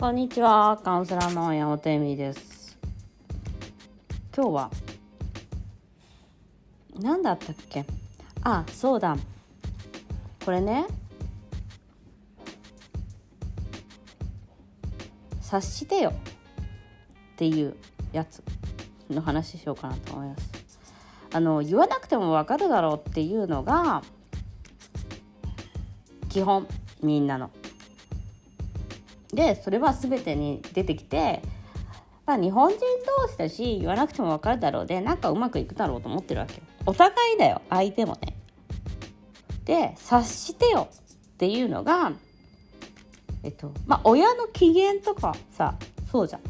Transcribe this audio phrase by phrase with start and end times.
[0.00, 2.78] こんにちは、カウンセラーの山本恵美です。
[4.34, 4.70] 今日は
[6.98, 7.84] 何だったっけ？
[8.42, 9.14] あ、そうだ。
[10.42, 10.86] これね、
[15.42, 17.76] 察してよっていう
[18.14, 18.42] やつ
[19.10, 20.50] の話しようかなと思います。
[21.34, 24.02] あの言わなくてもわかるだろうっていうのが
[26.30, 26.66] 基本
[27.02, 27.50] みんなの。
[29.32, 31.42] でそれは全てに出てきて、
[32.26, 32.78] まあ、日本人
[33.22, 38.36] 同士だし言わなくても分かるだろうでなんかうまくいくだろうと思ってるわけお互いだよ相手もね。
[39.64, 42.12] で察してよっていうのが
[43.42, 45.76] えっとまあ親の機嫌とかさ
[46.10, 46.42] そうじゃん。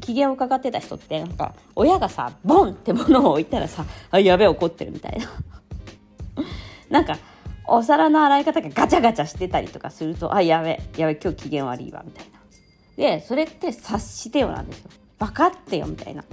[0.00, 5.28] 機嫌を伺ってた人ってなんか親がさボンってものを置いたらさあやべえ怒ってるみたいな。
[6.90, 7.16] なんか
[7.68, 12.40] お皿の洗い方がガチャガチャしてたりとかするとあやべやべ今日機嫌悪いわみたいな。
[12.96, 14.90] でそれって察してよなんですよ。
[15.18, 16.24] 分かってよみたいな。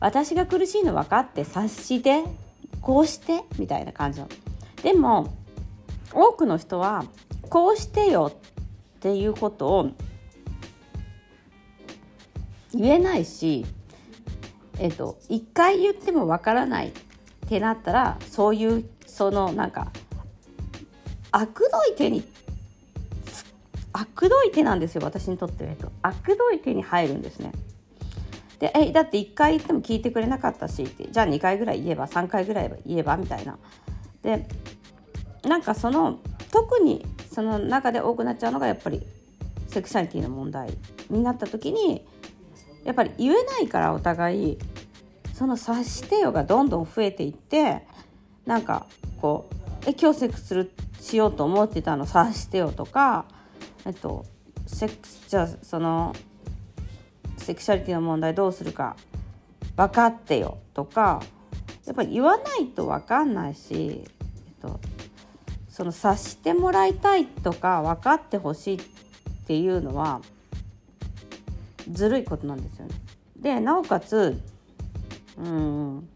[0.00, 2.24] 私が苦しいの分かって察して
[2.80, 4.30] こうしてみたいな感じなの。
[4.82, 5.34] でも
[6.12, 7.04] 多くの人は
[7.48, 9.90] こうしてよっていうことを
[12.74, 13.64] 言えないし
[14.78, 16.92] えっと一回言っても分からないっ
[17.48, 19.92] てなったらそういうそのなんか
[21.32, 22.22] 悪どい手に
[23.92, 27.52] 悪どい手なんですよ私にとっては、えっと、悪どい手に入るんですね。
[28.58, 33.58] でえだって1回言っても聞いてくれなかったしってじゃあ2回ぐらい言えば3回ぐらい言えばみたいな。
[34.22, 34.46] で
[35.42, 36.20] なんかその
[36.52, 39.04] 特にその中で多くなっちゃうのがやっぱり
[39.66, 40.76] セクシャリティの問題
[41.10, 42.06] になった時に
[42.84, 44.58] やっぱり言えないからお互い
[45.34, 47.82] その察してよがどんどん増えていって
[48.46, 48.86] なんか
[49.20, 49.54] こう
[49.86, 52.04] 「え今日セックスするしようと思ってたの？
[52.04, 53.24] 察してよ」とか
[53.84, 54.24] えっと
[54.66, 56.14] セックスじゃあその
[57.36, 58.96] セクシャリティの問題どうするか
[59.76, 61.22] 分かってよとか
[61.84, 64.80] やっぱり言わないと分かんないし、えっと、
[65.68, 68.80] その察してもらいたいとか分かってほしいっ
[69.46, 70.20] ていうのは
[71.90, 72.94] ずるいことなんですよね。
[73.36, 74.40] でなおかつ
[75.36, 76.08] うん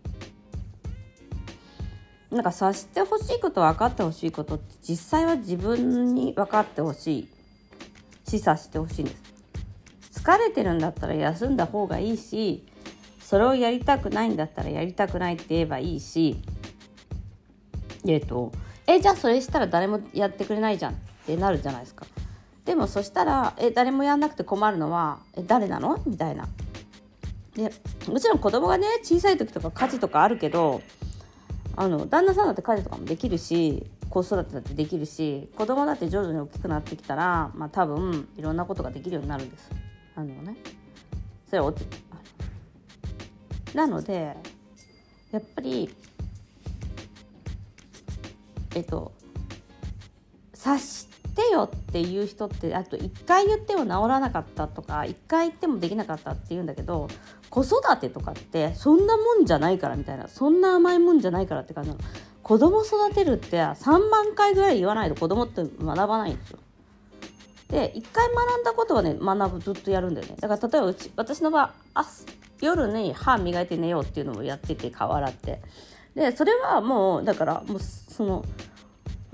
[2.37, 4.31] なんか察してほしいこと分かってほしい。
[4.31, 7.29] ことって実際は自分に分かってほしい
[8.29, 10.21] 示唆してほしいんです。
[10.21, 12.67] 疲れてるんだったら休んだ方がいいし
[13.21, 16.37] それをやりたくないんだったらやりたくないって言えばいいし。
[18.07, 18.53] えっと
[18.87, 20.97] えじゃあそれしたら誰もやってくれないじゃんっ
[21.27, 22.07] てなるじゃないですか。
[22.65, 26.01] でもそしたらえ誰もやんなくて困るのはえ誰なの？
[26.05, 26.47] みたいな。
[27.55, 27.73] で
[28.09, 30.83] もちろん子供がね小さい時とか家事とかあるけど
[31.77, 39.71] あの旦那さんだって家事とかもできるし子育てだってできるし子供だって徐々に大きくなってきたら、まあ、多分いろんなことができるようになるんです。
[40.15, 40.57] あのね、
[41.51, 41.75] それは
[43.75, 44.35] なので
[45.31, 45.95] やっぱり
[48.75, 49.13] えっと
[50.55, 57.09] 察しててよっていう人ってあと1回言っても治らなかったとか1回言ってもできなかったって言うんだけど
[57.51, 62.03] 子育てとかってそんなもんじゃないからみたいなそんな甘いもんじゃないからって感じなの。
[62.43, 66.59] 子供育てるって3万回ぐらい言わないと子供って学ばないんですよ。
[67.69, 70.37] で1回学んだことはね学ぶずっとやるんだよね。
[70.41, 72.05] だから例えばうち私の場合
[72.61, 75.61] 夜に歯磨いて寝ようっていうのをやってて顔洗って。
[76.15, 78.45] でそれはもうだからもうその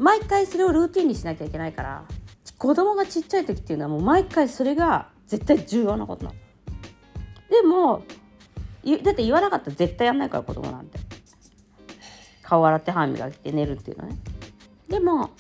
[0.03, 2.05] 毎回それをルーティンにしなきゃいけないから
[2.59, 6.37] 子供がちっちゃい時っていうのはもう毎回それが絶対重要なことなの。
[7.51, 8.03] でも
[9.05, 10.99] だって言わなかったら絶対やんないから子供なんて。
[12.43, 14.17] 顔洗って歯磨いて寝るっていうのね。
[14.89, 15.31] でも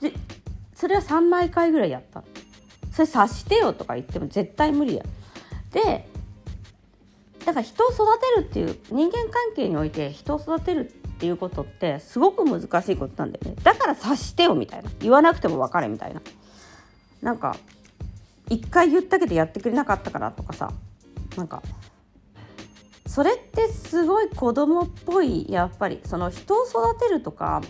[0.00, 0.12] で
[0.74, 2.24] それは3毎回ぐらいやった。
[2.92, 5.04] それ察してよとか言っても絶対無理や。
[5.70, 6.08] で
[7.44, 13.56] だから人を育てるっていう人間関係において人を育てるっていうことってすごく難しいことなんだよね。
[13.62, 14.90] だから察してよみたいな。
[15.00, 16.20] 言わなくても分かれみたいな。
[17.22, 17.56] なんか
[18.50, 20.72] 一回言ったけどやってくれなかったからとかさ。
[21.36, 21.62] なんか
[23.06, 27.62] それってすごい子供っぽいやっぱりその人を育てるとか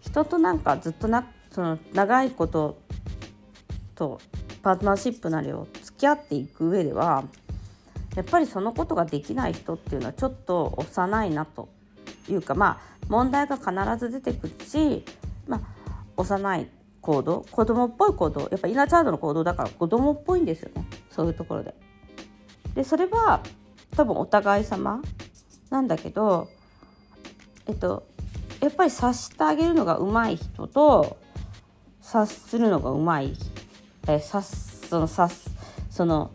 [0.00, 2.78] 人となんかずっとなその長いこと
[3.94, 4.20] と
[4.62, 7.24] パートナーシップなりを付き合っていく上では
[8.14, 11.68] やっぱりそのことができない人っていうのはちょっと幼いなと
[12.28, 15.04] いうかまあ問題が必ず出てくるし、
[15.46, 15.60] まあ、
[16.16, 16.68] 幼い
[17.00, 21.74] 行動子供っぽい行動やっぱイナーチャードの行動だから子供っぽいんですよねそういうところで。
[22.74, 23.42] でそれは
[23.96, 25.00] 多分お互い様
[25.70, 26.48] なんだけど
[27.66, 28.06] えっと
[28.60, 31.16] やっぱり察してあげるのが上手い人と
[32.02, 33.36] 察するのが上手い、
[34.08, 35.34] え察その察
[35.90, 36.30] その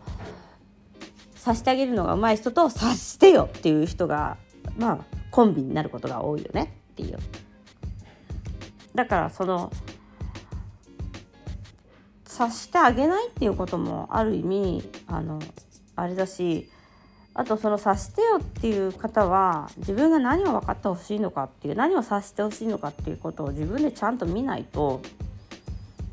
[1.34, 4.36] 察してあげるのが上手い人と察してよっていう人が
[4.78, 4.98] まあ
[5.32, 7.18] コンビになることが多いよねっていう
[8.94, 9.72] だからその
[12.24, 15.40] 察してあげないっていうこともある意味あの
[15.96, 16.70] あれだし
[17.34, 25.00] あとその察してよっていう方は自分が何を分かってほしいのかっていう何を察してほしいのかっていうことを自分でちゃんと見ないと、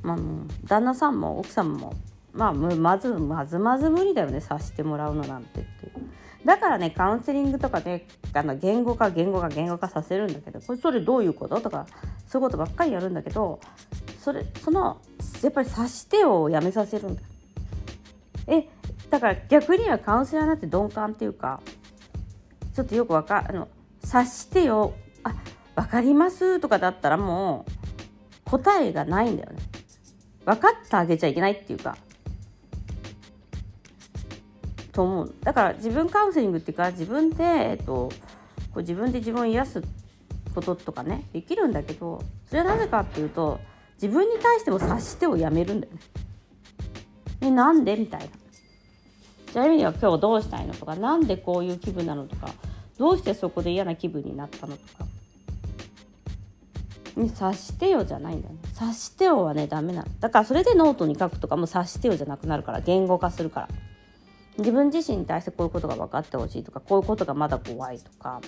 [0.02, 0.18] まあ、
[0.66, 1.94] 旦那さんも奥さんも、
[2.32, 6.09] まあ、まずまずまず無理だよね察してもらうのなんてっていう。
[6.50, 11.86] だからねカウンセリングとかであの言語化言語化言語化させるんだけどこれそれどういうこととか
[12.28, 13.60] そういうことばっかりやるんだけど
[14.20, 15.00] それその
[15.44, 17.22] やっぱり察してをやめさせるんだ。
[18.48, 18.68] え
[19.12, 21.62] だから逆にはカウンセラーなって鈍感っていうか
[22.74, 23.68] ちょっとよくわかあの
[24.04, 25.36] 察してよあ
[25.76, 29.60] 分かりますとかだったらもう答えがないんだよね。
[30.46, 31.96] 分かってあげちゃいけないっていうか
[35.00, 35.34] と思う。
[35.44, 38.12] だから自分カウンセリングっていうか自分で、えっと、こ
[38.76, 39.82] う自分で自分を癒す
[40.54, 43.62] こととかねできるんだけどそれはなぜかっていうと
[44.02, 46.00] 自分に対しても察してをやめるんだよね。
[47.40, 48.28] えなんでみたいな。
[49.54, 52.50] じゃあエミリは今日どうしたいのとか何でこういう気分なのとか
[52.98, 55.06] どうしてそこで嫌な気分になったのとか。
[57.16, 58.60] に察してよじゃないんだよね。
[58.74, 60.08] 察してよはねダメなの。
[60.20, 63.70] だからそれでノートに書くとかも察してよじゃなくなるから言語化するから。
[64.60, 68.42] 自分自身に対してこういうことが分かってほしいとかこういうことがまだ怖いとか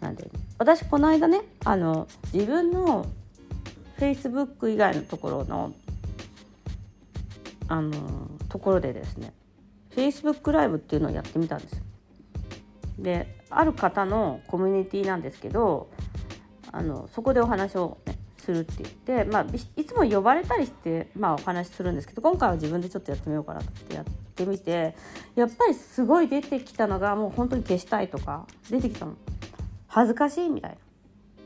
[0.00, 3.06] なんで、ね、私この間ねあの自分の
[3.98, 5.72] Facebook 以外のところの
[7.68, 7.90] あの
[8.48, 9.32] ところでですね
[9.94, 11.82] Facebook ライブっていうのをやってみたんです。
[12.98, 15.90] である方のコミュニティなんですけど
[16.72, 18.15] あのそこでお話を、ね、
[18.46, 19.46] するって言って、まあ、
[19.76, 24.04] いつも呼ばれたりして、まあ、お話しするんですけど今回は自分でちょっとやってみようかなってやっ
[24.34, 24.94] てみて
[25.34, 29.14] やっぱりすごい出てきたのがもう本当に消したいとか出てきたの
[29.88, 30.76] 恥ずかしいみたいな。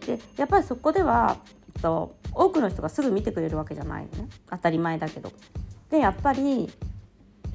[0.06, 1.38] でやっぱりそこでは
[1.80, 5.32] と多くの人がすぐ見てくれるわけじゃないのね当たり前だけど。
[5.90, 6.70] でやっぱり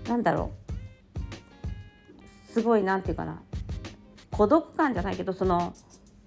[0.08, 0.52] なんだろ
[2.50, 3.42] うすごい何て言うかな
[4.32, 5.74] 孤独感じゃないけどその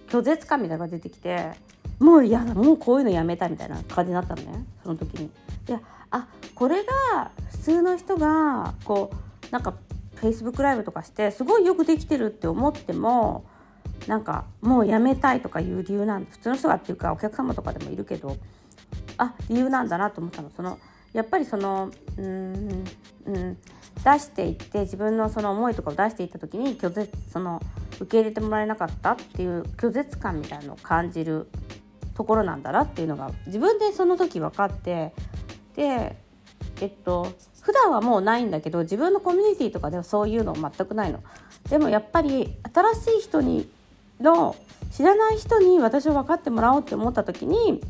[0.09, 1.51] 拒絶感みたいなのが出てきて
[1.99, 5.31] もう嫌だもうこういうのやめたみたいな感じになったのねその時に。
[5.67, 5.79] で
[6.11, 9.75] あこれが普通の人がこうなんか
[10.17, 13.45] フェイスブックライブとかしてすごいよくできてるって思っても
[14.07, 18.37] なんかもうやめたいとかいう理由なん普通の人がっていうかお客様とかでもいるけど
[19.19, 20.79] あ理由なんだなと思ったのその
[21.13, 22.85] やっぱりそのうん
[23.27, 23.59] うん
[24.05, 27.61] 出していって自分のその思いとかを出していった時に拒絶その
[28.01, 31.49] 受け入れてもらえなかったっていう拒絶感みたいなのを感じる
[32.19, 35.13] ところなんだなっていうのが自分でその時分かって
[35.77, 36.17] で
[36.81, 37.33] えっと
[37.63, 41.21] 普段はもうないんだけど自分のコミュニティとかではそういうの全くないの。
[41.71, 43.71] でもやっぱり新しい人に
[44.21, 44.57] の
[44.91, 47.81] 知らない人に私を分かってもらおうって思った時に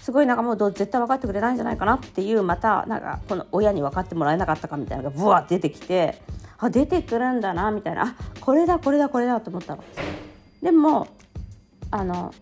[0.00, 6.20] すごいなんかもう絶対分かってくれないんじゃないかなっていうまたなんかこの親に分かってもらえなかったかみたいなのがブワー出てきて
[6.58, 9.84] あ出てくるんだなみたいなあこれだこれだこれだと思ったの。
[10.60, 11.06] でも
[11.92, 12.34] あの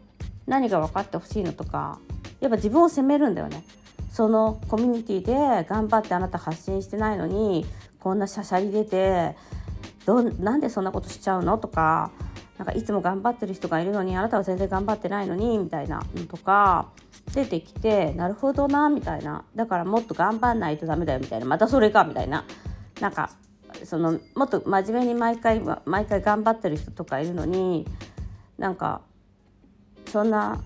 [0.46, 1.98] 何が分かってほしいのとか
[2.40, 3.64] やっぱ自分を責めるんだよね。
[4.10, 7.64] そのコミュニティで頑張ってあなた発信してないのに
[7.98, 9.36] こんなしゃしゃり出て
[10.05, 12.10] どなんでそんなことしちゃうのとか
[12.58, 16.88] なんかいつも頑張ってる人がいるのにあなたは全然頑張ってないのにみたいなのとか
[17.32, 19.44] 出てきてなるほどなみたいな。
[19.56, 21.46] だからもっと頑張んないとダメだよみたいな。
[21.46, 22.44] またそれかみたいな。
[23.00, 23.31] なんか
[23.84, 27.86] そのもっと真面目に毎回毎回頑張ってる人とかいるのに
[28.58, 29.00] なんか
[30.12, 30.60] そんな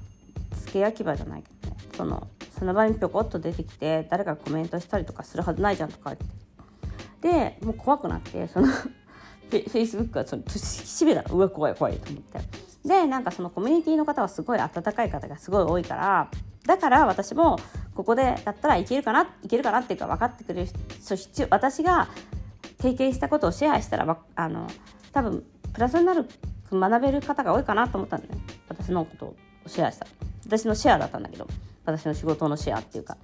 [0.60, 1.80] 付け焼き場じゃないけどね。
[1.96, 2.26] その
[2.58, 7.58] その場にぴょこっと出てきて誰かコメントしたりとかするはずないじゃんとか言って。
[7.58, 12.40] でもう怖くなってその フェイスブックはそのしめだうわ怖い怖いと思って。
[12.88, 16.30] でなんかそのコミュニティの方はすごい温かい方がすごい多いから
[16.66, 17.58] だから私も
[17.94, 22.08] ここでだったらいけるかないけるかなっていうか分かってくれるそして私が
[22.80, 24.68] 経験したことをシェアしたらあの
[25.12, 26.28] 多分プラスになる
[26.70, 28.40] 学べる方が多いかなと思ったんだよね。
[28.86, 30.06] 私のことをシェアした
[30.46, 31.48] 私のシェアだったんだけど
[31.84, 33.16] 私の仕事のシェアっていうか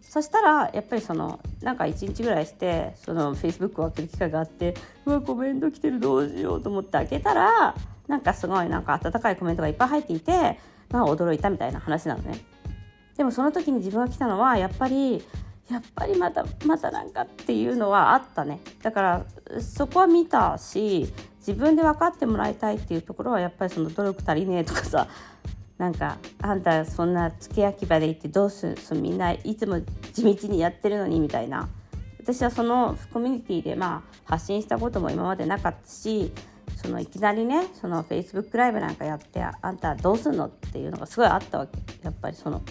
[0.00, 4.74] そしたらやっぱりそのなんか1日ぐらいしてそのフェイスブックを開ける機会があって
[5.06, 7.74] うわコメント来てるどうしようと思って開けたら
[8.06, 10.58] なんかすごいなんか温かいコメントがいっぱい入っていて
[10.90, 12.38] まあ驚いたみたいな話なのね。
[13.16, 15.22] でもその時に自分が来たのはやっぱり
[15.70, 18.60] やっぱりまたまたなんかっていうのはあったね。
[18.82, 19.26] だから
[19.60, 25.08] そこは見たし自分で分かってもらいたいっていうところはやっぱりその努力足りねえとかさ
[25.78, 29.80] なんかあんたそんな付け焼き場で行ってどうするみんないつも
[30.12, 31.68] 地道にやってるのにみたいな。
[32.22, 36.32] 私はそのコミュニティでまあ発信したことも今までなかったし
[36.76, 41.78] そのいきなりねその Facebook ライブなんかやってあんたどうすんのっていうのがすごいあったわけ。
[42.04, 42.62] やっぱりその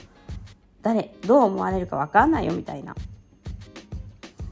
[0.82, 2.96] 誰どう思われるか分かんないよみたいな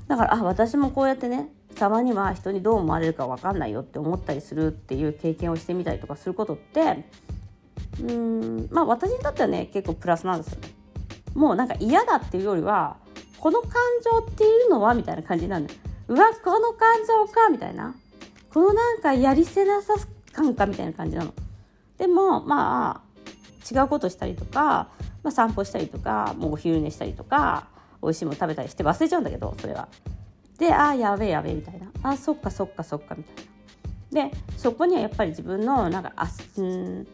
[0.08, 7.06] だからあ私もこうやってねたまには人にどう思われるか分かんないよって思ったりするっていう経験をしてみたりとかすることって
[8.02, 10.70] うんまあ私にとってはね結構プラスなんですよね。
[11.36, 12.98] もうなんか嫌だっていうよりは
[13.40, 13.72] この感
[14.04, 15.74] 情っていうのはみたいな感じなんだ。
[16.08, 17.96] うわこの感情かみたいな
[18.54, 19.94] このなんかやりせなさ
[20.34, 21.34] 感かみたいな感じなの。
[21.98, 23.10] でもまあ
[23.72, 24.90] 違うことしたりとか、
[25.24, 27.68] まあ、散歩したりとかもうお昼寝したりとか
[28.02, 29.88] 美味しいもの食べたりして忘れちゃうんだけどそれは。
[30.58, 34.30] でああやべえやべえみたいなあそっかそっかそっかみたいな。
[34.30, 37.08] でそこにはやっぱり自分のなんかあうん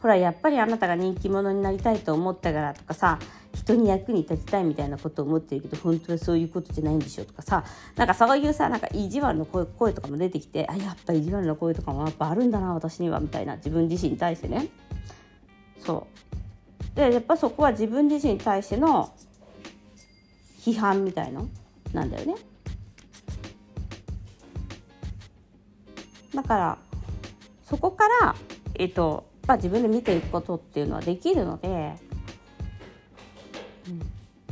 [0.00, 3.18] ほらやっぱりあなたが人気者になりたいと思ったからとかさ
[3.54, 7.64] 人に役に立ちたいみたいなことを思ってるけど本当はそういうことじゃないんでしょとかさ
[7.96, 14.68] なんかそういうさなんか意地悪の声声とかも出てきてあやっぱり意地悪の声とかもやっぱあるんだな私にはみたいな自分自身に対してね
[15.78, 16.43] そう
[16.94, 19.12] でやっぱそこは自分自身に対しての
[20.60, 21.48] 批判みたいの？
[21.92, 22.34] なんだよね。
[26.34, 26.78] だから
[27.64, 28.34] そこから
[28.74, 31.68] えっとまあ、自分で見ていくことっていうのはできるので、
[33.86, 34.00] うん、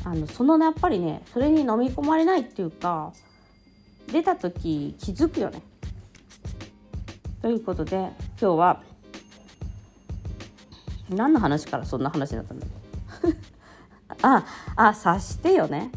[0.04, 3.14] あのそのやっぱりねそれに飲み込まれないっていうか
[4.12, 5.62] 出た時気づくよね。
[7.40, 8.82] ということで今日は
[11.14, 12.66] 何の話からそんな話になったんだ？
[14.22, 14.44] あ
[14.76, 15.90] あ察してよね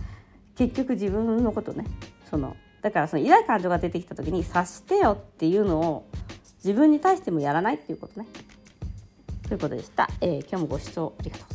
[0.56, 1.86] 結局自分のことね
[2.30, 6.08] そのだからその嫌な感情が出てきた時に察してよっていうのを
[6.64, 8.28] 自分に対してもやらないっていうことね。
[9.48, 10.10] ということでした。
[10.22, 11.55] えー、今日もご視聴ありがとうご